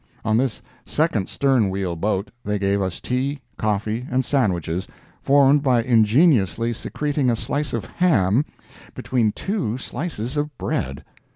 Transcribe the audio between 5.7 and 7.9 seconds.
ingeniously secreting a slice of